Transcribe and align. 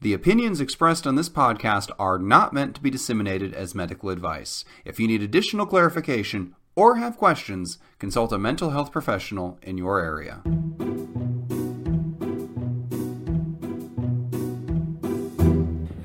The 0.00 0.14
opinions 0.14 0.60
expressed 0.60 1.08
on 1.08 1.16
this 1.16 1.28
podcast 1.28 1.90
are 1.98 2.20
not 2.20 2.52
meant 2.52 2.76
to 2.76 2.80
be 2.80 2.88
disseminated 2.88 3.52
as 3.52 3.74
medical 3.74 4.10
advice. 4.10 4.64
If 4.84 5.00
you 5.00 5.08
need 5.08 5.24
additional 5.24 5.66
clarification 5.66 6.54
or 6.76 6.98
have 6.98 7.16
questions, 7.16 7.78
consult 7.98 8.32
a 8.32 8.38
mental 8.38 8.70
health 8.70 8.92
professional 8.92 9.58
in 9.60 9.76
your 9.76 9.98
area. 9.98 10.40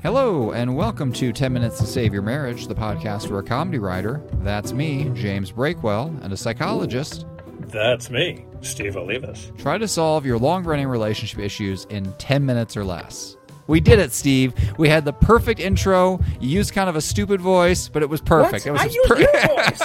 Hello, 0.02 0.50
and 0.50 0.74
welcome 0.74 1.12
to 1.12 1.32
10 1.32 1.52
Minutes 1.52 1.78
to 1.78 1.86
Save 1.86 2.12
Your 2.12 2.22
Marriage, 2.22 2.66
the 2.66 2.74
podcast 2.74 3.28
for 3.28 3.38
a 3.38 3.44
comedy 3.44 3.78
writer. 3.78 4.20
That's 4.40 4.72
me, 4.72 5.08
James 5.14 5.52
Breakwell, 5.52 6.20
and 6.24 6.32
a 6.32 6.36
psychologist. 6.36 7.26
That's 7.68 8.10
me, 8.10 8.44
Steve 8.60 8.94
Olivas. 8.96 9.56
Try 9.56 9.78
to 9.78 9.86
solve 9.86 10.26
your 10.26 10.38
long 10.38 10.64
running 10.64 10.88
relationship 10.88 11.38
issues 11.38 11.84
in 11.90 12.12
10 12.14 12.44
minutes 12.44 12.76
or 12.76 12.84
less. 12.84 13.36
We 13.66 13.80
did 13.80 13.98
it, 13.98 14.12
Steve. 14.12 14.52
We 14.78 14.88
had 14.88 15.04
the 15.04 15.12
perfect 15.12 15.60
intro. 15.60 16.20
You 16.40 16.48
used 16.50 16.72
kind 16.72 16.88
of 16.88 16.96
a 16.96 17.00
stupid 17.00 17.40
voice, 17.40 17.88
but 17.88 18.02
it 18.02 18.08
was 18.08 18.20
perfect. 18.20 18.66
What? 18.66 18.70
It 18.70 18.72
was 18.72 18.80
I 18.80 18.84
just 18.84 18.96
use 18.96 19.06
per- 19.06 19.18
your 19.18 19.32
voice. 19.48 19.80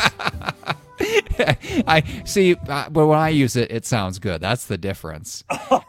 I 1.87 2.03
see, 2.25 2.55
uh, 2.67 2.89
but 2.89 3.07
when 3.07 3.17
I 3.17 3.29
use 3.29 3.55
it, 3.55 3.71
it 3.71 3.85
sounds 3.85 4.19
good. 4.19 4.41
That's 4.41 4.65
the 4.65 4.77
difference. 4.77 5.45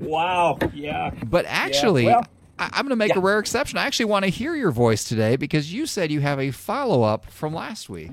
wow. 0.00 0.58
Yeah. 0.72 1.10
But 1.26 1.44
actually, 1.48 2.06
well, 2.06 2.24
I- 2.58 2.70
I'm 2.72 2.84
going 2.84 2.90
to 2.90 2.96
make 2.96 3.16
a 3.16 3.20
rare 3.20 3.38
exception. 3.40 3.78
I 3.78 3.86
actually 3.86 4.06
want 4.06 4.24
to 4.24 4.30
hear 4.30 4.54
your 4.54 4.70
voice 4.70 5.04
today 5.04 5.36
because 5.36 5.72
you 5.72 5.86
said 5.86 6.10
you 6.12 6.20
have 6.20 6.38
a 6.38 6.50
follow 6.52 7.02
up 7.02 7.26
from 7.30 7.52
last 7.54 7.88
week. 7.88 8.10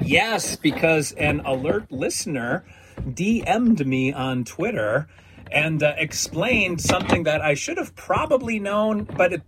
Yes, 0.00 0.56
because 0.56 1.12
an 1.12 1.40
alert 1.40 1.90
listener 1.90 2.64
DM'd 3.00 3.84
me 3.86 4.12
on 4.12 4.44
Twitter 4.44 5.08
and 5.52 5.82
uh, 5.82 5.94
explained 5.96 6.80
something 6.80 7.24
that 7.24 7.40
I 7.40 7.54
should 7.54 7.78
have 7.78 7.94
probably 7.94 8.58
known, 8.58 9.04
but 9.04 9.32
it, 9.32 9.42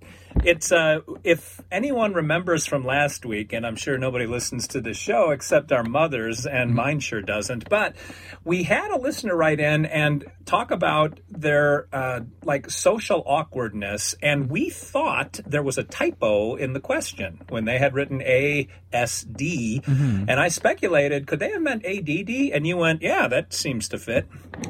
it's 0.44 0.70
uh, 0.70 1.00
if 1.24 1.60
anyone 1.72 2.12
remembers 2.12 2.66
from 2.66 2.84
last 2.84 3.24
week, 3.24 3.52
and 3.52 3.66
I'm 3.66 3.76
sure 3.76 3.96
nobody 3.98 4.26
listens 4.26 4.68
to 4.68 4.80
the 4.80 4.94
show 4.94 5.30
except 5.30 5.72
our 5.72 5.82
mothers, 5.82 6.46
and 6.46 6.74
mine 6.74 7.00
sure 7.00 7.22
doesn't. 7.22 7.68
But 7.68 7.96
we 8.44 8.64
had 8.64 8.90
a 8.90 8.98
listener 8.98 9.34
write 9.34 9.60
in 9.60 9.86
and 9.86 10.24
talk 10.44 10.70
about 10.70 11.20
their 11.28 11.88
uh, 11.92 12.20
like 12.44 12.70
social 12.70 13.22
awkwardness, 13.26 14.14
and 14.22 14.50
we 14.50 14.70
thought 14.70 15.40
there 15.46 15.62
was 15.62 15.78
a 15.78 15.84
typo 15.84 16.56
in 16.56 16.74
the 16.74 16.80
question 16.80 17.40
when 17.48 17.64
they 17.64 17.78
had 17.78 17.94
written 17.94 18.20
A 18.22 18.68
S 18.92 19.22
D, 19.22 19.82
and 19.86 20.38
I 20.38 20.48
speculated 20.48 21.26
could 21.26 21.40
they 21.40 21.50
have 21.50 21.62
meant 21.62 21.82
A 21.84 22.00
D 22.00 22.22
D, 22.22 22.52
and 22.52 22.66
you 22.66 22.76
went, 22.76 23.02
yeah, 23.02 23.26
that 23.28 23.52
seems 23.54 23.88
to 23.88 23.98
fit, 23.98 24.26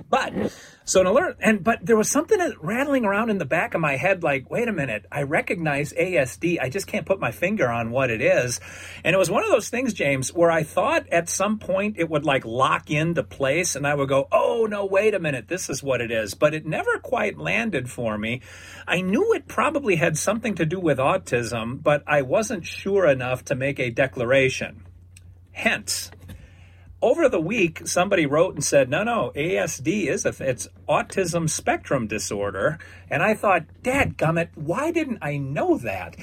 but. 0.08 0.52
So 0.88 1.00
an 1.00 1.08
alert, 1.08 1.38
and 1.40 1.64
but 1.64 1.84
there 1.84 1.96
was 1.96 2.08
something 2.08 2.38
rattling 2.60 3.04
around 3.04 3.28
in 3.28 3.38
the 3.38 3.44
back 3.44 3.74
of 3.74 3.80
my 3.80 3.96
head, 3.96 4.22
like, 4.22 4.48
wait 4.48 4.68
a 4.68 4.72
minute, 4.72 5.04
I 5.10 5.22
recognize 5.22 5.92
ASD. 5.92 6.60
I 6.62 6.68
just 6.68 6.86
can't 6.86 7.04
put 7.04 7.18
my 7.18 7.32
finger 7.32 7.68
on 7.68 7.90
what 7.90 8.08
it 8.08 8.20
is. 8.20 8.60
And 9.02 9.12
it 9.12 9.18
was 9.18 9.28
one 9.28 9.42
of 9.42 9.50
those 9.50 9.68
things, 9.68 9.92
James, 9.92 10.32
where 10.32 10.48
I 10.48 10.62
thought 10.62 11.08
at 11.08 11.28
some 11.28 11.58
point 11.58 11.96
it 11.98 12.08
would 12.08 12.24
like 12.24 12.44
lock 12.44 12.88
into 12.88 13.24
place, 13.24 13.74
and 13.74 13.84
I 13.84 13.96
would 13.96 14.08
go, 14.08 14.28
oh 14.30 14.68
no, 14.70 14.86
wait 14.86 15.14
a 15.14 15.18
minute, 15.18 15.48
this 15.48 15.68
is 15.68 15.82
what 15.82 16.00
it 16.00 16.12
is. 16.12 16.34
But 16.34 16.54
it 16.54 16.64
never 16.64 17.00
quite 17.00 17.36
landed 17.36 17.90
for 17.90 18.16
me. 18.16 18.42
I 18.86 19.00
knew 19.00 19.34
it 19.34 19.48
probably 19.48 19.96
had 19.96 20.16
something 20.16 20.54
to 20.54 20.64
do 20.64 20.78
with 20.78 20.98
autism, 20.98 21.82
but 21.82 22.04
I 22.06 22.22
wasn't 22.22 22.64
sure 22.64 23.08
enough 23.08 23.44
to 23.46 23.56
make 23.56 23.80
a 23.80 23.90
declaration. 23.90 24.84
Hence, 25.50 26.12
over 27.02 27.28
the 27.28 27.40
week, 27.40 27.86
somebody 27.86 28.26
wrote 28.26 28.54
and 28.54 28.64
said, 28.64 28.88
"No, 28.88 29.02
no, 29.04 29.32
ASD 29.34 30.08
is 30.08 30.24
a 30.24 30.34
it's 30.40 30.68
autism 30.88 31.48
spectrum 31.48 32.06
disorder." 32.06 32.78
And 33.10 33.22
I 33.22 33.34
thought, 33.34 33.64
"Dad, 33.82 34.16
gummit, 34.16 34.48
why 34.54 34.90
didn't 34.90 35.18
I 35.22 35.36
know 35.36 35.76
that?" 35.78 36.16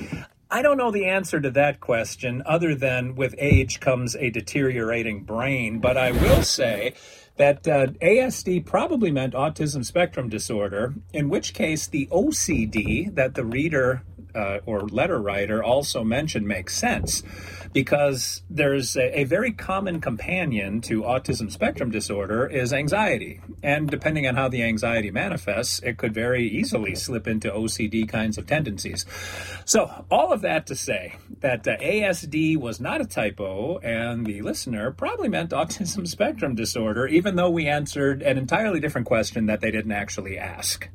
I 0.49 0.61
don't 0.61 0.77
know 0.77 0.91
the 0.91 1.05
answer 1.05 1.41
to 1.41 1.49
that 1.51 1.79
question, 1.79 2.43
other 2.45 2.75
than 2.75 3.15
with 3.15 3.33
age 3.39 3.79
comes 3.79 4.15
a 4.15 4.29
deteriorating 4.29 5.23
brain. 5.23 5.79
But 5.79 5.97
I 5.97 6.11
will 6.11 6.43
say 6.43 6.93
that 7.37 7.67
uh, 7.67 7.87
ASD 8.01 8.63
probably 8.65 9.11
meant 9.11 9.33
autism 9.33 9.83
spectrum 9.83 10.29
disorder, 10.29 10.93
in 11.11 11.29
which 11.29 11.55
case 11.55 11.87
the 11.87 12.07
OCD 12.11 13.13
that 13.15 13.33
the 13.33 13.43
reader 13.45 14.03
uh, 14.35 14.59
or 14.65 14.81
letter 14.81 15.21
writer 15.21 15.63
also 15.63 16.03
mentioned 16.03 16.47
makes 16.47 16.75
sense 16.75 17.23
because 17.73 18.43
there's 18.49 18.95
a, 18.95 19.21
a 19.21 19.23
very 19.23 19.51
common 19.51 19.99
companion 19.99 20.79
to 20.81 21.01
autism 21.01 21.51
spectrum 21.51 21.89
disorder 21.89 22.45
is 22.47 22.71
anxiety. 22.71 23.41
And 23.61 23.89
depending 23.89 24.27
on 24.27 24.35
how 24.35 24.47
the 24.47 24.63
anxiety 24.63 25.11
manifests 25.11 25.79
it 25.79 25.97
could 25.97 26.13
very 26.13 26.47
easily 26.47 26.95
slip 26.95 27.27
into 27.27 27.49
ocd 27.49 28.07
kinds 28.09 28.37
of 28.37 28.45
tendencies. 28.45 29.05
So 29.65 30.05
all 30.11 30.31
of 30.31 30.41
that 30.41 30.67
to 30.67 30.75
say 30.75 31.15
that 31.39 31.67
uh, 31.67 31.77
asd 31.77 32.57
was 32.57 32.79
not 32.79 33.01
a 33.01 33.05
typo 33.05 33.79
and 33.79 34.25
the 34.25 34.41
listener 34.41 34.91
probably 34.91 35.29
meant 35.29 35.51
autism 35.51 36.07
spectrum 36.07 36.55
disorder 36.55 37.07
even 37.07 37.35
though 37.35 37.49
we 37.49 37.67
answered 37.67 38.21
an 38.21 38.37
entirely 38.37 38.79
different 38.79 39.07
question 39.07 39.47
that 39.47 39.61
they 39.61 39.71
didn't 39.71 39.91
actually 39.91 40.37
ask 40.37 40.89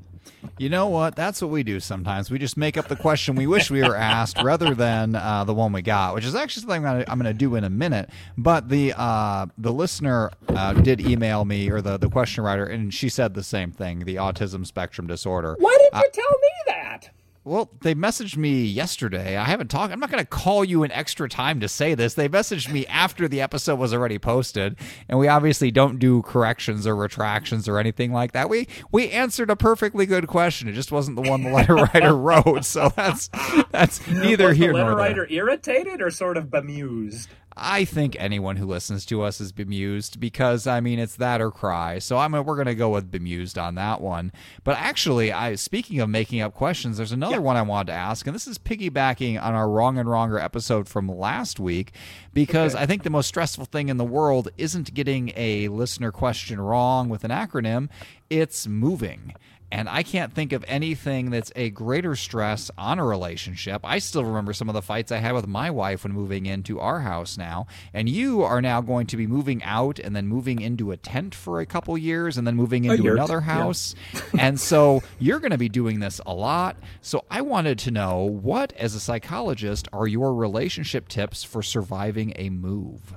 You 0.59 0.69
know 0.69 0.89
what? 0.89 1.17
That's 1.17 1.41
what 1.43 1.51
we 1.51 1.63
do 1.63 1.81
sometimes. 1.81 2.31
We 2.31 2.39
just 2.39 2.57
make 2.57 2.77
up 2.77 2.89
the 2.89 2.97
question 2.97 3.35
we 3.35 3.47
wish 3.47 3.71
we 3.71 3.83
were 3.83 3.97
asked 3.97 4.43
rather 4.43 4.75
than 4.75 5.15
uh, 5.15 5.45
the 5.45 5.55
one 5.55 5.73
we 5.73 5.83
got, 5.83 6.15
which 6.15 6.25
is 6.25 6.35
actually 6.35 6.63
something 6.63 6.87
I'm 6.87 7.19
going 7.19 7.25
to 7.25 7.35
do 7.35 7.55
in 7.55 7.65
a 7.65 7.71
minute. 7.71 8.11
But 8.37 8.69
the 8.69 8.95
uh, 8.97 9.47
the 9.57 9.73
listener 9.73 10.31
uh, 10.49 10.75
did 10.75 11.01
email 11.01 11.45
me, 11.45 11.71
or 11.71 11.81
the, 11.81 11.97
the 11.99 12.09
question 12.09 12.45
writer, 12.45 12.65
and 12.65 12.93
she 12.93 13.09
said 13.09 13.35
the 13.35 13.43
same 13.43 13.73
thing 13.73 14.05
the 14.05 14.17
autism 14.17 14.67
spectrum 14.67 15.07
disorder. 15.07 15.57
why 15.59 15.77
didn't 15.79 16.03
you 16.03 16.11
tell 16.13 16.39
me 16.41 16.49
that 16.67 17.11
Well, 17.49 17.71
they 17.81 17.95
messaged 17.95 18.37
me 18.37 18.63
yesterday. 18.63 19.39
I 19.39 19.45
haven't 19.45 19.69
talked. 19.69 19.91
I'm 19.91 20.01
not 20.01 20.11
going 20.11 20.23
to 20.23 20.29
call 20.29 20.67
you 20.67 20.83
an 20.83 20.93
extra 20.93 21.31
time 21.31 21.61
to 21.61 21.69
say 21.69 21.95
this. 21.95 22.13
They 22.13 22.29
messaged 22.29 22.71
me 22.71 22.87
after 22.89 23.27
the 23.27 23.41
episode 23.41 23.79
was 23.79 23.95
already 23.95 24.19
posted, 24.19 24.77
and 25.09 25.19
we 25.19 25.29
obviously 25.29 25.71
don't 25.71 25.99
do 25.99 26.21
corrections 26.21 26.87
or 26.87 26.95
retractions 26.95 27.67
or 27.67 27.79
anything 27.79 28.13
like 28.13 28.33
that. 28.33 28.51
We 28.51 28.69
we 28.93 29.11
answered 29.11 29.49
a 29.49 29.57
perfectly 29.57 30.05
good 30.05 30.27
question. 30.27 30.69
It 30.69 30.75
just 30.75 30.93
wasn't 30.93 31.17
the 31.17 31.29
one 31.29 31.43
the 31.43 31.51
letter 31.51 31.75
writer 31.95 32.15
wrote. 32.15 32.67
So 32.67 32.91
that's 32.95 33.31
that's 33.71 34.07
neither 34.07 34.49
was 34.49 34.59
here 34.59 34.73
the 34.73 34.75
letter 34.75 34.91
nor 34.91 34.99
there. 34.99 35.09
writer 35.09 35.27
irritated 35.31 36.03
or 36.03 36.11
sort 36.11 36.37
of 36.37 36.51
bemused 36.51 37.31
I 37.61 37.85
think 37.85 38.17
anyone 38.19 38.57
who 38.57 38.67
listens 38.67 39.05
to 39.07 39.23
us 39.23 39.41
is 39.41 39.53
bemused 39.53 40.21
because 40.21 40.67
I 40.67 40.81
mean 40.81 40.99
it's 40.99 41.17
that 41.17 41.41
or 41.41 41.51
cry. 41.51 41.99
So 41.99 42.17
I'm 42.19 42.33
we're 42.33 42.43
going 42.43 42.67
to 42.67 42.75
go 42.75 42.91
with 42.91 43.11
bemused 43.11 43.59
on 43.59 43.75
that 43.75 44.01
one. 44.01 44.33
But 44.65 44.77
actually, 44.79 45.33
I 45.33 45.55
speaking 45.57 46.01
of 46.01 46.09
making 46.09 46.41
up 46.41 46.55
questions, 46.55 46.97
there's 46.97 47.13
another 47.13 47.41
one 47.41 47.57
I 47.57 47.63
wanted 47.63 47.89
to 47.89 47.99
ask, 47.99 48.27
and 48.27 48.35
this 48.35 48.47
is 48.47 48.59
piggybacking 48.59 49.43
on 49.43 49.55
our 49.55 49.69
wrong 49.69 49.99
and 49.99 50.09
wronger 50.09 50.39
episode 50.39 50.89
from 50.89 51.09
last 51.09 51.59
week 51.59 51.93
because 52.33 52.75
I 52.75 52.87
think 52.87 53.03
the 53.03 53.11
most 53.11 53.27
stressful 53.27 53.65
thing 53.67 53.89
in 53.89 53.97
the 53.97 54.05
world 54.05 54.49
isn't 54.57 54.95
getting 54.95 55.33
a 55.37 55.69
listener 55.69 56.13
question 56.13 56.61
wrong 56.61 57.09
with 57.09 57.25
an 57.25 57.31
acronym; 57.31 57.89
it's 58.31 58.67
moving. 58.67 59.35
And 59.71 59.89
I 59.89 60.03
can't 60.03 60.33
think 60.33 60.53
of 60.53 60.65
anything 60.67 61.31
that's 61.31 61.53
a 61.55 61.71
greater 61.71 62.17
stress 62.17 62.71
on 62.79 62.99
a 62.99 63.05
relationship. 63.05 63.83
I 63.85 63.99
still 63.99 64.25
remember 64.25 64.53
some 64.53 64.69
of 64.69 64.75
the 64.75 64.83
fights 64.83 65.13
I 65.13 65.19
had 65.19 65.33
with 65.33 65.47
my 65.47 65.71
wife 65.71 66.05
when 66.05 66.13
moving 66.13 66.47
into 66.47 66.81
our 66.81 67.01
house 67.01 67.37
now. 67.37 67.67
And 67.93 68.09
you 68.09 68.43
are 68.43 68.63
now 68.63 68.81
going 68.81 69.07
to 69.09 69.17
be 69.17 69.27
moving 69.27 69.63
out 69.63 69.99
and 69.99 70.17
then 70.17 70.27
moving 70.27 70.61
into 70.61 70.91
a 70.91 70.97
tent 70.97 71.35
for 71.35 71.61
a 71.61 71.67
couple 71.67 71.97
years 71.99 72.39
and 72.39 72.47
then 72.47 72.57
moving 72.57 72.85
into 72.85 73.03
yurt, 73.03 73.17
another 73.19 73.43
yeah. 73.47 73.55
house. 73.55 73.95
and 74.39 74.59
so 74.59 75.03
you're 75.19 75.41
going 75.41 75.51
to 75.51 75.59
be 75.59 75.69
doing 75.69 76.01
this 76.01 76.21
a 76.25 76.33
lot. 76.33 76.77
So 77.03 77.25
I 77.31 77.43
wanted 77.43 77.79
to 77.81 77.91
know 77.91 78.23
what, 78.23 78.73
as 78.73 78.95
a 78.95 79.01
psychologist, 79.01 79.87
are 79.93 80.07
your 80.07 80.35
relationship 80.35 81.09
tips 81.09 81.45
for 81.45 81.63
surviving 81.63 82.33
a 82.37 82.49
move? 82.49 83.15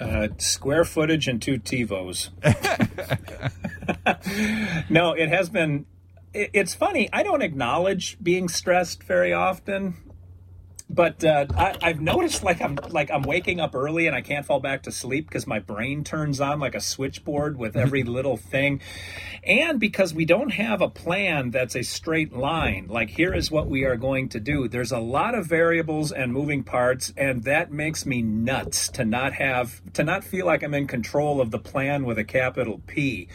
uh, 0.00 0.28
square 0.38 0.84
footage 0.84 1.28
and 1.28 1.40
two 1.40 1.58
TiVos. 1.58 2.30
no, 4.90 5.12
it 5.12 5.28
has 5.28 5.48
been. 5.48 5.86
It, 6.32 6.50
it's 6.52 6.74
funny. 6.74 7.08
I 7.12 7.22
don't 7.22 7.42
acknowledge 7.42 8.16
being 8.22 8.48
stressed 8.48 9.02
very 9.02 9.32
often, 9.32 9.96
but 10.88 11.24
uh, 11.24 11.46
I, 11.56 11.76
I've 11.82 12.00
noticed 12.00 12.44
like 12.44 12.60
I'm 12.62 12.78
like 12.90 13.10
I'm 13.10 13.22
waking 13.22 13.58
up 13.58 13.74
early 13.74 14.06
and 14.06 14.14
I 14.14 14.20
can't 14.20 14.46
fall 14.46 14.60
back 14.60 14.84
to 14.84 14.92
sleep 14.92 15.26
because 15.26 15.46
my 15.46 15.58
brain 15.58 16.04
turns 16.04 16.40
on 16.40 16.60
like 16.60 16.74
a 16.76 16.80
switchboard 16.80 17.58
with 17.58 17.76
every 17.76 18.04
little 18.04 18.36
thing, 18.36 18.80
and 19.42 19.80
because 19.80 20.14
we 20.14 20.24
don't 20.24 20.50
have 20.50 20.80
a 20.80 20.88
plan 20.88 21.50
that's 21.50 21.74
a 21.74 21.82
straight 21.82 22.32
line. 22.32 22.86
Like 22.88 23.10
here 23.10 23.34
is 23.34 23.50
what 23.50 23.66
we 23.66 23.84
are 23.84 23.96
going 23.96 24.28
to 24.30 24.40
do. 24.40 24.68
There's 24.68 24.92
a 24.92 25.00
lot 25.00 25.34
of 25.34 25.46
variables 25.46 26.12
and 26.12 26.32
moving 26.32 26.62
parts, 26.62 27.12
and 27.16 27.42
that 27.44 27.72
makes 27.72 28.06
me 28.06 28.22
nuts 28.22 28.88
to 28.90 29.04
not 29.04 29.32
have 29.32 29.80
to 29.94 30.04
not 30.04 30.22
feel 30.22 30.46
like 30.46 30.62
I'm 30.62 30.74
in 30.74 30.86
control 30.86 31.40
of 31.40 31.50
the 31.50 31.58
plan 31.58 32.04
with 32.04 32.18
a 32.18 32.24
capital 32.24 32.80
P. 32.86 33.28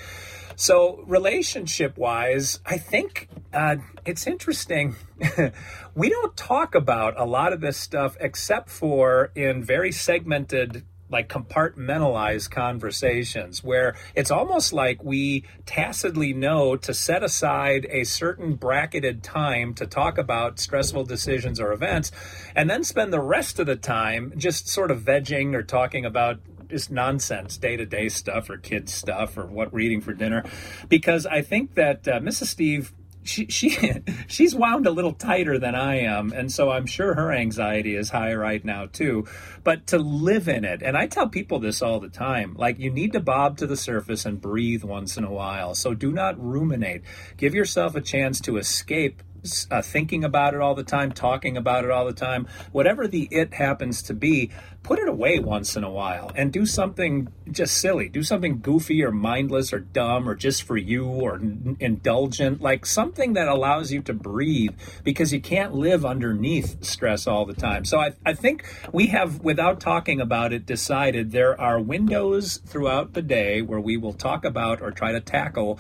So, 0.61 1.03
relationship 1.07 1.97
wise, 1.97 2.59
I 2.67 2.77
think 2.77 3.29
uh, 3.51 3.77
it's 4.05 4.27
interesting. 4.27 4.95
we 5.95 6.09
don't 6.09 6.37
talk 6.37 6.75
about 6.75 7.19
a 7.19 7.25
lot 7.25 7.51
of 7.51 7.61
this 7.61 7.77
stuff 7.77 8.15
except 8.19 8.69
for 8.69 9.31
in 9.33 9.63
very 9.63 9.91
segmented 9.91 10.85
like 11.09 11.27
compartmentalized 11.27 12.51
conversations 12.51 13.63
where 13.63 13.95
it's 14.15 14.29
almost 14.29 14.71
like 14.71 15.03
we 15.03 15.43
tacitly 15.65 16.31
know 16.31 16.75
to 16.77 16.93
set 16.93 17.23
aside 17.23 17.85
a 17.89 18.03
certain 18.03 18.53
bracketed 18.53 19.21
time 19.23 19.73
to 19.73 19.85
talk 19.85 20.17
about 20.17 20.59
stressful 20.59 21.03
decisions 21.03 21.59
or 21.59 21.73
events 21.73 22.11
and 22.55 22.69
then 22.69 22.83
spend 22.83 23.11
the 23.11 23.19
rest 23.19 23.59
of 23.59 23.65
the 23.65 23.75
time 23.75 24.31
just 24.37 24.67
sort 24.67 24.89
of 24.89 25.01
vegging 25.01 25.53
or 25.53 25.63
talking 25.63 26.05
about 26.05 26.39
just 26.71 26.91
nonsense, 26.91 27.57
day 27.57 27.77
to 27.77 27.85
day 27.85 28.09
stuff 28.09 28.49
or 28.49 28.57
kids 28.57 28.93
stuff 28.93 29.37
or 29.37 29.45
what 29.45 29.73
reading 29.73 30.01
for 30.01 30.13
dinner. 30.13 30.43
Because 30.89 31.25
I 31.25 31.41
think 31.41 31.75
that 31.75 32.07
uh, 32.07 32.19
Mrs. 32.19 32.45
Steve 32.45 32.93
she 33.23 33.47
she 33.47 33.77
she's 34.27 34.55
wound 34.55 34.87
a 34.87 34.91
little 34.91 35.13
tighter 35.13 35.59
than 35.59 35.75
I 35.75 35.99
am, 36.01 36.31
and 36.31 36.51
so 36.51 36.71
I'm 36.71 36.85
sure 36.85 37.13
her 37.13 37.31
anxiety 37.31 37.95
is 37.95 38.09
high 38.09 38.33
right 38.33 38.63
now 38.63 38.87
too. 38.87 39.27
But 39.63 39.87
to 39.87 39.97
live 39.97 40.47
in 40.47 40.65
it, 40.65 40.81
and 40.81 40.97
I 40.97 41.07
tell 41.07 41.29
people 41.29 41.59
this 41.59 41.81
all 41.81 41.99
the 41.99 42.09
time, 42.09 42.55
like 42.57 42.79
you 42.79 42.91
need 42.91 43.13
to 43.13 43.19
bob 43.19 43.57
to 43.57 43.67
the 43.67 43.77
surface 43.77 44.25
and 44.25 44.41
breathe 44.41 44.83
once 44.83 45.17
in 45.17 45.23
a 45.23 45.31
while. 45.31 45.75
So 45.75 45.93
do 45.93 46.11
not 46.11 46.41
ruminate. 46.43 47.03
Give 47.37 47.53
yourself 47.53 47.95
a 47.95 48.01
chance 48.01 48.41
to 48.41 48.57
escape 48.57 49.21
uh, 49.69 49.81
thinking 49.81 50.23
about 50.23 50.53
it 50.53 50.61
all 50.61 50.75
the 50.75 50.83
time, 50.83 51.11
talking 51.11 51.57
about 51.57 51.83
it 51.83 51.91
all 51.91 52.05
the 52.05 52.13
time, 52.13 52.47
whatever 52.71 53.07
the 53.07 53.27
it 53.31 53.55
happens 53.55 54.01
to 54.03 54.13
be, 54.13 54.51
put 54.83 54.99
it 54.99 55.07
away 55.07 55.39
once 55.39 55.75
in 55.75 55.83
a 55.83 55.89
while 55.89 56.31
and 56.35 56.51
do 56.51 56.65
something 56.65 57.27
just 57.51 57.77
silly. 57.77 58.09
Do 58.09 58.23
something 58.23 58.59
goofy 58.61 59.03
or 59.03 59.11
mindless 59.11 59.73
or 59.73 59.79
dumb 59.79 60.27
or 60.27 60.35
just 60.35 60.63
for 60.63 60.77
you 60.77 61.05
or 61.05 61.35
n- 61.35 61.77
indulgent, 61.79 62.61
like 62.61 62.85
something 62.85 63.33
that 63.33 63.47
allows 63.47 63.91
you 63.91 64.01
to 64.03 64.13
breathe 64.13 64.73
because 65.03 65.33
you 65.33 65.41
can't 65.41 65.73
live 65.73 66.05
underneath 66.05 66.83
stress 66.83 67.27
all 67.27 67.45
the 67.45 67.53
time. 67.53 67.85
So 67.85 67.99
I, 67.99 68.13
I 68.25 68.33
think 68.33 68.65
we 68.91 69.07
have, 69.07 69.39
without 69.41 69.79
talking 69.79 70.19
about 70.19 70.53
it, 70.53 70.65
decided 70.65 71.31
there 71.31 71.59
are 71.59 71.79
windows 71.79 72.57
throughout 72.65 73.13
the 73.13 73.21
day 73.21 73.61
where 73.61 73.79
we 73.79 73.97
will 73.97 74.13
talk 74.13 74.45
about 74.45 74.81
or 74.81 74.91
try 74.91 75.11
to 75.11 75.21
tackle 75.21 75.79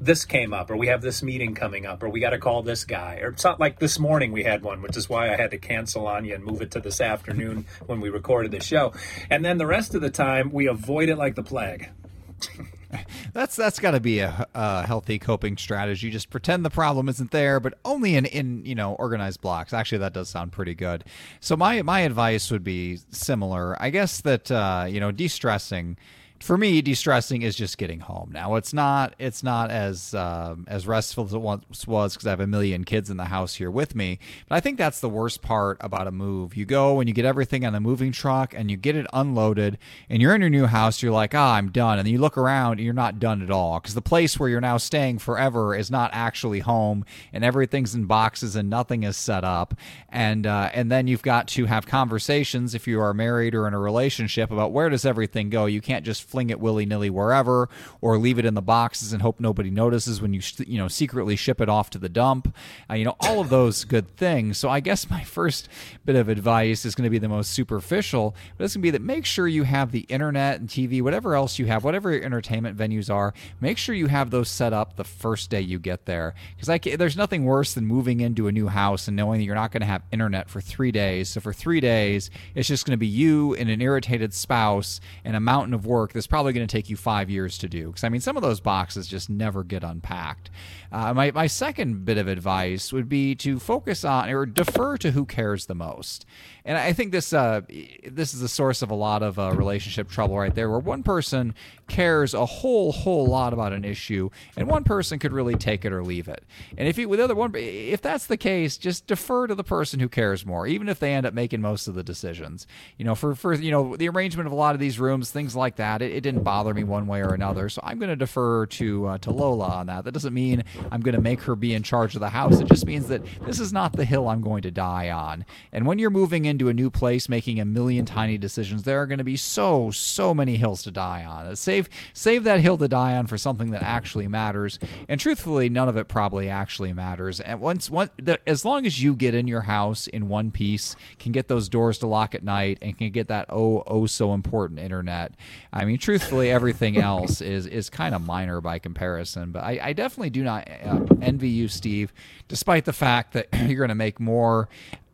this 0.00 0.24
came 0.24 0.54
up, 0.54 0.70
or 0.70 0.76
we 0.76 0.86
have 0.86 1.02
this 1.02 1.22
meeting 1.22 1.54
coming 1.54 1.84
up, 1.84 2.02
or 2.02 2.08
we 2.08 2.20
got 2.20 2.30
to 2.30 2.38
call 2.38 2.62
this 2.62 2.84
guy. 2.84 3.20
Or 3.22 3.28
it's 3.28 3.44
not 3.44 3.60
like 3.60 3.78
this 3.78 3.98
morning 3.98 4.32
we 4.32 4.42
had 4.42 4.62
one, 4.62 4.80
which 4.80 4.96
is 4.96 5.08
why 5.08 5.32
I 5.32 5.36
had 5.36 5.50
to 5.50 5.58
cancel 5.58 6.06
on 6.06 6.24
you 6.24 6.34
and 6.34 6.42
move 6.42 6.62
it 6.62 6.70
to 6.72 6.80
this 6.80 7.00
afternoon 7.00 7.66
when 7.86 8.00
we 8.00 8.08
recorded 8.08 8.50
the 8.50 8.60
show. 8.60 8.94
And 9.28 9.44
then 9.44 9.58
the 9.58 9.66
rest 9.66 9.94
of 9.94 10.00
the 10.00 10.10
time, 10.10 10.50
we 10.52 10.66
avoid 10.66 11.10
it 11.10 11.16
like 11.16 11.34
the 11.34 11.42
plague. 11.42 11.90
that's 13.32 13.56
that's 13.56 13.78
got 13.78 13.92
to 13.92 14.00
be 14.00 14.20
a, 14.20 14.46
a, 14.54 14.86
healthy 14.86 15.18
coping 15.18 15.56
strategy. 15.56 16.10
Just 16.10 16.30
pretend 16.30 16.64
the 16.64 16.70
problem 16.70 17.08
isn't 17.08 17.30
there, 17.30 17.60
but 17.60 17.74
only 17.84 18.16
in 18.16 18.24
in 18.24 18.64
you 18.64 18.74
know 18.74 18.94
organized 18.94 19.40
blocks. 19.40 19.72
Actually, 19.72 19.98
that 19.98 20.14
does 20.14 20.28
sound 20.28 20.52
pretty 20.52 20.74
good. 20.74 21.04
So 21.40 21.56
my 21.56 21.82
my 21.82 22.00
advice 22.00 22.50
would 22.50 22.64
be 22.64 22.98
similar. 23.10 23.80
I 23.80 23.90
guess 23.90 24.22
that 24.22 24.50
uh, 24.50 24.86
you 24.88 24.98
know 24.98 25.12
de-stressing 25.12 25.98
for 26.40 26.56
me, 26.56 26.80
de-stressing 26.80 27.42
is 27.42 27.54
just 27.54 27.76
getting 27.76 28.00
home. 28.00 28.30
Now 28.32 28.54
it's 28.54 28.72
not 28.72 29.14
it's 29.18 29.42
not 29.42 29.70
as 29.70 30.14
um, 30.14 30.64
as 30.68 30.86
restful 30.86 31.26
as 31.26 31.34
it 31.34 31.38
once 31.38 31.86
was 31.86 32.14
because 32.14 32.26
I 32.26 32.30
have 32.30 32.40
a 32.40 32.46
million 32.46 32.84
kids 32.84 33.10
in 33.10 33.18
the 33.18 33.26
house 33.26 33.54
here 33.54 33.70
with 33.70 33.94
me. 33.94 34.18
But 34.48 34.56
I 34.56 34.60
think 34.60 34.78
that's 34.78 35.00
the 35.00 35.08
worst 35.08 35.42
part 35.42 35.76
about 35.80 36.06
a 36.06 36.10
move. 36.10 36.56
You 36.56 36.64
go 36.64 36.98
and 36.98 37.08
you 37.08 37.14
get 37.14 37.26
everything 37.26 37.66
on 37.66 37.74
the 37.74 37.80
moving 37.80 38.10
truck 38.10 38.54
and 38.54 38.70
you 38.70 38.78
get 38.78 38.96
it 38.96 39.06
unloaded, 39.12 39.76
and 40.08 40.22
you're 40.22 40.34
in 40.34 40.40
your 40.40 40.50
new 40.50 40.64
house. 40.64 41.02
You're 41.02 41.12
like, 41.12 41.34
ah, 41.34 41.52
oh, 41.52 41.56
I'm 41.56 41.70
done, 41.70 41.98
and 41.98 42.06
then 42.06 42.12
you 42.12 42.20
look 42.20 42.38
around 42.38 42.72
and 42.72 42.80
you're 42.80 42.94
not 42.94 43.18
done 43.18 43.42
at 43.42 43.50
all 43.50 43.78
because 43.78 43.94
the 43.94 44.00
place 44.00 44.40
where 44.40 44.48
you're 44.48 44.62
now 44.62 44.78
staying 44.78 45.18
forever 45.18 45.74
is 45.74 45.90
not 45.90 46.10
actually 46.14 46.60
home, 46.60 47.04
and 47.34 47.44
everything's 47.44 47.94
in 47.94 48.06
boxes 48.06 48.56
and 48.56 48.70
nothing 48.70 49.02
is 49.02 49.16
set 49.16 49.44
up. 49.44 49.74
And 50.08 50.46
uh, 50.46 50.70
and 50.72 50.90
then 50.90 51.06
you've 51.06 51.22
got 51.22 51.48
to 51.48 51.66
have 51.66 51.86
conversations 51.86 52.74
if 52.74 52.86
you 52.88 52.98
are 53.00 53.12
married 53.12 53.54
or 53.54 53.68
in 53.68 53.74
a 53.74 53.78
relationship 53.78 54.50
about 54.50 54.72
where 54.72 54.88
does 54.88 55.04
everything 55.04 55.50
go. 55.50 55.66
You 55.66 55.82
can't 55.82 56.04
just 56.04 56.29
fling 56.30 56.50
it 56.50 56.60
willy 56.60 56.86
nilly 56.86 57.10
wherever, 57.10 57.68
or 58.00 58.18
leave 58.18 58.38
it 58.38 58.44
in 58.44 58.54
the 58.54 58.62
boxes 58.62 59.12
and 59.12 59.22
hope 59.22 59.40
nobody 59.40 59.70
notices 59.70 60.22
when 60.22 60.32
you 60.32 60.40
you 60.66 60.78
know 60.78 60.88
secretly 60.88 61.36
ship 61.36 61.60
it 61.60 61.68
off 61.68 61.90
to 61.90 61.98
the 61.98 62.08
dump. 62.08 62.54
Uh, 62.88 62.94
you 62.94 63.04
know 63.04 63.16
all 63.20 63.40
of 63.40 63.48
those 63.48 63.84
good 63.90 64.16
things. 64.16 64.58
So 64.58 64.68
I 64.68 64.80
guess 64.80 65.10
my 65.10 65.24
first 65.24 65.68
bit 66.04 66.16
of 66.16 66.28
advice 66.28 66.84
is 66.84 66.94
going 66.94 67.04
to 67.04 67.10
be 67.10 67.18
the 67.18 67.28
most 67.28 67.52
superficial, 67.52 68.34
but 68.56 68.64
it's 68.64 68.74
going 68.74 68.82
to 68.82 68.86
be 68.86 68.90
that 68.90 69.02
make 69.02 69.26
sure 69.26 69.48
you 69.48 69.64
have 69.64 69.92
the 69.92 70.00
internet 70.08 70.60
and 70.60 70.68
TV, 70.68 71.02
whatever 71.02 71.34
else 71.34 71.58
you 71.58 71.66
have, 71.66 71.84
whatever 71.84 72.12
your 72.12 72.24
entertainment 72.24 72.76
venues 72.76 73.12
are. 73.12 73.34
Make 73.60 73.78
sure 73.78 73.94
you 73.94 74.06
have 74.06 74.30
those 74.30 74.48
set 74.48 74.72
up 74.72 74.96
the 74.96 75.04
first 75.04 75.50
day 75.50 75.60
you 75.60 75.78
get 75.78 76.06
there, 76.06 76.34
because 76.56 76.96
there's 76.96 77.16
nothing 77.16 77.44
worse 77.44 77.74
than 77.74 77.86
moving 77.86 78.20
into 78.20 78.46
a 78.46 78.52
new 78.52 78.68
house 78.68 79.08
and 79.08 79.16
knowing 79.16 79.40
that 79.40 79.44
you're 79.44 79.54
not 79.54 79.72
going 79.72 79.80
to 79.80 79.86
have 79.86 80.02
internet 80.12 80.48
for 80.48 80.60
three 80.60 80.92
days. 80.92 81.28
So 81.30 81.40
for 81.40 81.52
three 81.52 81.80
days, 81.80 82.30
it's 82.54 82.68
just 82.68 82.86
going 82.86 82.92
to 82.92 82.98
be 82.98 83.06
you 83.06 83.54
and 83.54 83.68
an 83.68 83.80
irritated 83.80 84.32
spouse 84.34 85.00
and 85.24 85.36
a 85.36 85.40
mountain 85.40 85.74
of 85.74 85.86
work 85.86 86.12
that's 86.20 86.26
probably 86.26 86.52
going 86.52 86.66
to 86.66 86.70
take 86.70 86.90
you 86.90 86.96
five 86.98 87.30
years 87.30 87.56
to 87.56 87.66
do. 87.66 87.86
Because 87.86 88.04
I 88.04 88.10
mean, 88.10 88.20
some 88.20 88.36
of 88.36 88.42
those 88.42 88.60
boxes 88.60 89.08
just 89.08 89.30
never 89.30 89.64
get 89.64 89.82
unpacked. 89.82 90.50
Uh, 90.92 91.14
my 91.14 91.30
my 91.30 91.46
second 91.46 92.04
bit 92.04 92.18
of 92.18 92.28
advice 92.28 92.92
would 92.92 93.08
be 93.08 93.34
to 93.36 93.58
focus 93.58 94.04
on 94.04 94.28
or 94.28 94.44
defer 94.44 94.98
to 94.98 95.12
who 95.12 95.24
cares 95.24 95.64
the 95.64 95.74
most. 95.74 96.26
And 96.62 96.76
I 96.76 96.92
think 96.92 97.10
this 97.10 97.32
uh, 97.32 97.62
this 98.06 98.34
is 98.34 98.40
the 98.40 98.48
source 98.48 98.82
of 98.82 98.90
a 98.90 98.94
lot 98.94 99.22
of 99.22 99.38
uh, 99.38 99.52
relationship 99.52 100.10
trouble 100.10 100.38
right 100.38 100.54
there, 100.54 100.68
where 100.68 100.78
one 100.78 101.02
person 101.02 101.54
cares 101.88 102.34
a 102.34 102.44
whole 102.44 102.92
whole 102.92 103.26
lot 103.26 103.52
about 103.54 103.72
an 103.72 103.84
issue, 103.84 104.28
and 104.56 104.68
one 104.68 104.84
person 104.84 105.18
could 105.18 105.32
really 105.32 105.54
take 105.54 105.84
it 105.86 105.92
or 105.92 106.04
leave 106.04 106.28
it. 106.28 106.44
And 106.76 106.86
if 106.86 106.98
you 106.98 107.08
with 107.08 107.18
the 107.18 107.24
other 107.24 107.34
one, 107.34 107.52
if 107.54 108.02
that's 108.02 108.26
the 108.26 108.36
case, 108.36 108.76
just 108.76 109.06
defer 109.06 109.46
to 109.46 109.54
the 109.54 109.64
person 109.64 110.00
who 110.00 110.08
cares 110.08 110.44
more, 110.44 110.66
even 110.66 110.88
if 110.88 110.98
they 110.98 111.14
end 111.14 111.24
up 111.24 111.32
making 111.32 111.62
most 111.62 111.88
of 111.88 111.94
the 111.94 112.02
decisions. 112.02 112.66
You 112.98 113.06
know, 113.06 113.14
for 113.14 113.34
for 113.34 113.54
you 113.54 113.70
know 113.70 113.96
the 113.96 114.08
arrangement 114.08 114.46
of 114.46 114.52
a 114.52 114.56
lot 114.56 114.74
of 114.74 114.80
these 114.80 115.00
rooms, 115.00 115.30
things 115.30 115.56
like 115.56 115.76
that, 115.76 116.02
it 116.10 116.20
didn't 116.22 116.42
bother 116.42 116.74
me 116.74 116.84
one 116.84 117.06
way 117.06 117.20
or 117.20 117.34
another. 117.34 117.68
So 117.68 117.80
I'm 117.84 117.98
going 117.98 118.10
to 118.10 118.16
defer 118.16 118.66
to 118.66 119.06
uh, 119.06 119.18
to 119.18 119.30
Lola 119.30 119.68
on 119.68 119.86
that. 119.86 120.04
That 120.04 120.12
doesn't 120.12 120.34
mean 120.34 120.64
I'm 120.90 121.00
going 121.00 121.14
to 121.14 121.20
make 121.20 121.40
her 121.42 121.56
be 121.56 121.74
in 121.74 121.82
charge 121.82 122.14
of 122.14 122.20
the 122.20 122.30
house. 122.30 122.60
It 122.60 122.68
just 122.68 122.86
means 122.86 123.08
that 123.08 123.22
this 123.46 123.60
is 123.60 123.72
not 123.72 123.92
the 123.92 124.04
hill 124.04 124.28
I'm 124.28 124.42
going 124.42 124.62
to 124.62 124.70
die 124.70 125.10
on. 125.10 125.44
And 125.72 125.86
when 125.86 125.98
you're 125.98 126.10
moving 126.10 126.44
into 126.44 126.68
a 126.68 126.74
new 126.74 126.90
place, 126.90 127.28
making 127.28 127.60
a 127.60 127.64
million 127.64 128.04
tiny 128.04 128.38
decisions, 128.38 128.82
there 128.82 129.00
are 129.00 129.06
going 129.06 129.18
to 129.18 129.24
be 129.24 129.36
so 129.36 129.90
so 129.90 130.34
many 130.34 130.56
hills 130.56 130.82
to 130.82 130.90
die 130.90 131.24
on. 131.24 131.54
Save 131.56 131.88
save 132.12 132.44
that 132.44 132.60
hill 132.60 132.78
to 132.78 132.88
die 132.88 133.16
on 133.16 133.26
for 133.26 133.38
something 133.38 133.70
that 133.70 133.82
actually 133.82 134.28
matters. 134.28 134.78
And 135.08 135.20
truthfully, 135.20 135.68
none 135.68 135.88
of 135.88 135.96
it 135.96 136.08
probably 136.08 136.48
actually 136.48 136.92
matters. 136.92 137.40
And 137.40 137.60
once 137.60 137.90
once 137.90 138.10
the, 138.16 138.38
as 138.48 138.64
long 138.64 138.86
as 138.86 139.02
you 139.02 139.14
get 139.14 139.34
in 139.34 139.46
your 139.46 139.62
house 139.62 140.06
in 140.06 140.28
one 140.28 140.50
piece, 140.50 140.96
can 141.18 141.32
get 141.32 141.48
those 141.48 141.68
doors 141.68 141.98
to 141.98 142.06
lock 142.06 142.34
at 142.34 142.42
night, 142.42 142.78
and 142.82 142.96
can 142.96 143.10
get 143.10 143.28
that 143.28 143.46
oh 143.48 143.82
oh 143.86 144.06
so 144.06 144.34
important 144.34 144.80
internet. 144.80 145.32
I 145.72 145.84
mean, 145.84 145.98
truthfully, 146.00 146.50
everything 146.50 146.96
else 146.98 147.40
is 147.40 147.66
is 147.66 147.90
kind 147.90 148.14
of 148.14 148.22
minor 148.22 148.60
by 148.60 148.78
comparison. 148.78 149.52
But 149.52 149.64
I, 149.64 149.78
I 149.82 149.92
definitely 149.92 150.30
do 150.30 150.42
not 150.42 150.68
uh, 150.68 151.00
envy 151.22 151.48
you, 151.48 151.68
Steve, 151.68 152.12
despite 152.48 152.84
the 152.84 152.92
fact 152.92 153.34
that 153.34 153.48
you're 153.66 153.78
going 153.78 153.88
to 153.88 153.94
make 153.94 154.18
more 154.18 154.68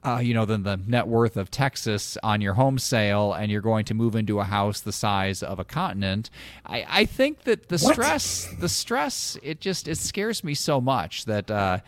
uh, 0.06 0.20
you 0.20 0.34
know, 0.34 0.44
than 0.44 0.62
the 0.62 0.78
net 0.87 1.08
worth 1.08 1.37
of 1.37 1.50
Texas 1.50 2.16
on 2.22 2.40
your 2.40 2.54
home 2.54 2.78
sale, 2.78 3.32
and 3.32 3.50
you're 3.50 3.61
going 3.61 3.84
to 3.84 3.94
move 3.94 4.14
into 4.14 4.38
a 4.38 4.44
house 4.44 4.80
the 4.80 4.92
size 4.92 5.42
of 5.42 5.58
a 5.58 5.64
continent. 5.64 6.30
I, 6.64 6.87
I 6.88 7.04
think 7.06 7.42
that 7.42 7.68
the 7.68 7.78
what? 7.78 7.94
stress, 7.94 8.49
the 8.61 8.68
stress, 8.68 9.37
it 9.42 9.61
just 9.61 9.88
it 9.88 9.99
scares 9.99 10.44
me 10.44 10.54
so 10.54 10.80
much 10.80 11.25
that. 11.25 11.50
Uh, 11.50 11.80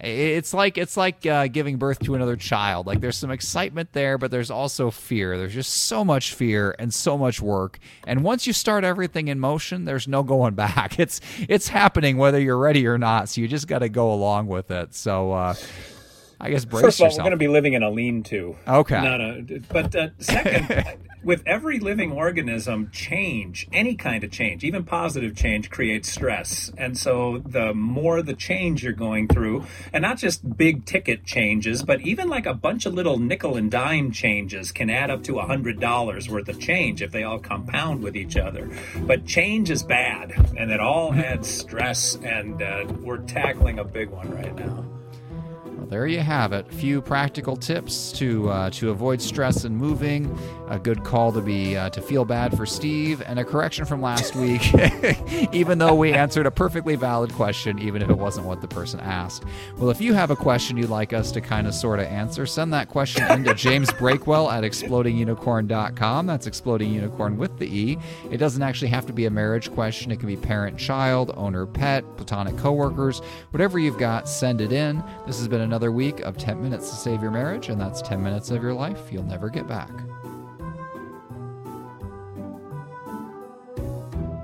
it's 0.00 0.54
like 0.54 0.78
it's 0.78 0.96
like 0.96 1.24
uh, 1.26 1.46
giving 1.48 1.76
birth 1.76 1.98
to 2.00 2.14
another 2.14 2.36
child. 2.36 2.86
Like 2.86 3.00
there's 3.00 3.16
some 3.16 3.30
excitement 3.30 3.92
there, 3.92 4.18
but 4.18 4.30
there's 4.30 4.50
also 4.50 4.90
fear. 4.90 5.36
There's 5.38 5.54
just 5.54 5.72
so 5.84 6.04
much 6.04 6.34
fear 6.34 6.74
and 6.78 6.92
so 6.92 7.16
much 7.18 7.40
work. 7.40 7.78
And 8.06 8.24
once 8.24 8.46
you 8.46 8.52
start 8.52 8.84
everything 8.84 9.28
in 9.28 9.38
motion, 9.38 9.84
there's 9.84 10.08
no 10.08 10.22
going 10.22 10.54
back. 10.56 10.98
It's 10.98 11.20
it's 11.48 11.68
happening 11.68 12.16
whether 12.16 12.40
you're 12.40 12.58
ready 12.58 12.86
or 12.86 12.98
not. 12.98 13.28
So 13.28 13.40
you 13.40 13.48
just 13.48 13.68
got 13.68 13.80
to 13.80 13.88
go 13.88 14.12
along 14.12 14.46
with 14.46 14.70
it. 14.70 14.94
So 14.94 15.32
uh, 15.32 15.54
I 16.42 16.50
guess 16.50 16.64
brace 16.64 16.82
First 16.82 16.98
of 16.98 17.02
all, 17.02 17.06
yourself. 17.06 17.18
we're 17.18 17.30
going 17.30 17.38
to 17.38 17.44
be 17.44 17.48
living 17.48 17.74
in 17.74 17.84
a 17.84 17.90
lean-to. 17.90 18.56
Okay. 18.66 19.00
No, 19.00 19.16
no. 19.16 19.60
But 19.70 19.94
uh, 19.94 20.08
second, 20.18 20.98
with 21.22 21.40
every 21.46 21.78
living 21.78 22.10
organism, 22.10 22.90
change, 22.90 23.68
any 23.72 23.94
kind 23.94 24.24
of 24.24 24.32
change, 24.32 24.64
even 24.64 24.82
positive 24.82 25.36
change, 25.36 25.70
creates 25.70 26.10
stress. 26.10 26.72
And 26.76 26.98
so 26.98 27.38
the 27.46 27.72
more 27.72 28.22
the 28.22 28.34
change 28.34 28.82
you're 28.82 28.92
going 28.92 29.28
through, 29.28 29.66
and 29.92 30.02
not 30.02 30.18
just 30.18 30.56
big 30.56 30.84
ticket 30.84 31.24
changes, 31.24 31.84
but 31.84 32.00
even 32.00 32.28
like 32.28 32.46
a 32.46 32.54
bunch 32.54 32.86
of 32.86 32.94
little 32.94 33.20
nickel 33.20 33.56
and 33.56 33.70
dime 33.70 34.10
changes 34.10 34.72
can 34.72 34.90
add 34.90 35.10
up 35.10 35.22
to 35.24 35.38
a 35.38 35.46
hundred 35.46 35.78
dollars 35.78 36.28
worth 36.28 36.48
of 36.48 36.58
change 36.58 37.02
if 37.02 37.12
they 37.12 37.22
all 37.22 37.38
compound 37.38 38.02
with 38.02 38.16
each 38.16 38.36
other. 38.36 38.68
But 39.02 39.26
change 39.26 39.70
is 39.70 39.84
bad, 39.84 40.32
and 40.58 40.72
it 40.72 40.80
all 40.80 41.14
adds 41.14 41.48
stress, 41.48 42.16
and 42.16 42.60
uh, 42.60 42.84
we're 43.00 43.18
tackling 43.18 43.78
a 43.78 43.84
big 43.84 44.10
one 44.10 44.28
right 44.28 44.56
now. 44.56 44.84
There 45.92 46.06
you 46.06 46.20
have 46.20 46.54
it. 46.54 46.66
A 46.66 46.72
few 46.72 47.02
practical 47.02 47.54
tips 47.54 48.12
to 48.12 48.48
uh, 48.48 48.70
to 48.70 48.88
avoid 48.90 49.20
stress 49.20 49.64
and 49.64 49.76
moving. 49.76 50.34
A 50.70 50.78
good 50.78 51.04
call 51.04 51.30
to 51.32 51.42
be 51.42 51.76
uh, 51.76 51.90
to 51.90 52.00
feel 52.00 52.24
bad 52.24 52.56
for 52.56 52.64
Steve, 52.64 53.20
and 53.26 53.38
a 53.38 53.44
correction 53.44 53.84
from 53.84 54.00
last 54.00 54.34
week. 54.34 54.72
even 55.52 55.76
though 55.76 55.94
we 55.94 56.14
answered 56.14 56.46
a 56.46 56.50
perfectly 56.50 56.96
valid 56.96 57.30
question, 57.34 57.78
even 57.78 58.00
if 58.00 58.08
it 58.08 58.16
wasn't 58.16 58.46
what 58.46 58.62
the 58.62 58.68
person 58.68 59.00
asked. 59.00 59.44
Well, 59.76 59.90
if 59.90 60.00
you 60.00 60.14
have 60.14 60.30
a 60.30 60.36
question 60.36 60.78
you'd 60.78 60.88
like 60.88 61.12
us 61.12 61.30
to 61.32 61.42
kind 61.42 61.66
of 61.66 61.74
sort 61.74 62.00
of 62.00 62.06
answer, 62.06 62.46
send 62.46 62.72
that 62.72 62.88
question 62.88 63.30
into 63.30 63.52
James 63.54 63.90
Breakwell 63.90 64.50
at 64.50 64.64
explodingunicorn.com. 64.64 66.26
That's 66.26 66.46
exploding 66.46 66.90
unicorn 66.90 67.36
with 67.36 67.58
the 67.58 67.66
e. 67.66 67.98
It 68.30 68.38
doesn't 68.38 68.62
actually 68.62 68.88
have 68.88 69.04
to 69.06 69.12
be 69.12 69.26
a 69.26 69.30
marriage 69.30 69.70
question. 69.70 70.10
It 70.10 70.20
can 70.20 70.28
be 70.28 70.36
parent-child, 70.36 71.34
owner-pet, 71.36 72.16
platonic 72.16 72.56
coworkers, 72.56 73.18
whatever 73.50 73.78
you've 73.78 73.98
got. 73.98 74.26
Send 74.26 74.62
it 74.62 74.72
in. 74.72 75.04
This 75.26 75.36
has 75.36 75.48
been 75.48 75.60
another 75.82 75.90
week 75.90 76.20
of 76.20 76.38
10 76.38 76.62
minutes 76.62 76.90
to 76.90 76.94
save 76.94 77.20
your 77.20 77.32
marriage, 77.32 77.68
and 77.68 77.80
that's 77.80 78.00
10 78.02 78.22
minutes 78.22 78.52
of 78.52 78.62
your 78.62 78.72
life 78.72 79.12
you'll 79.12 79.24
never 79.24 79.50
get 79.50 79.66
back. 79.66 79.90